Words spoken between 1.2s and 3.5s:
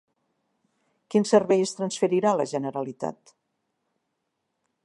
servei es transferirà a la Generalitat?